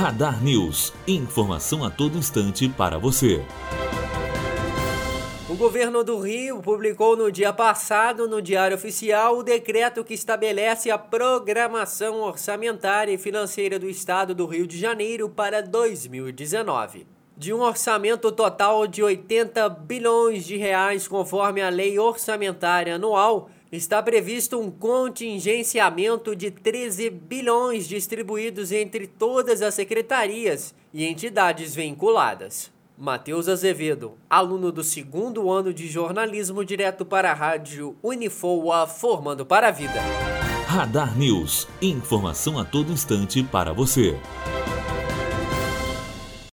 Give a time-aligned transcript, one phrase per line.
[0.00, 0.94] Radar News.
[1.06, 3.44] Informação a todo instante para você.
[5.46, 10.90] O governo do Rio publicou no dia passado, no Diário Oficial, o decreto que estabelece
[10.90, 17.06] a programação orçamentária e financeira do Estado do Rio de Janeiro para 2019.
[17.36, 24.02] De um orçamento total de 80 bilhões de reais, conforme a Lei Orçamentária Anual, está
[24.02, 32.70] previsto um contingenciamento de 13 bilhões distribuídos entre todas as secretarias e entidades vinculadas.
[32.98, 39.68] Matheus Azevedo, aluno do segundo ano de jornalismo, direto para a rádio Unifoa, formando para
[39.68, 40.00] a vida.
[40.66, 41.66] Radar News.
[41.80, 44.18] Informação a todo instante para você.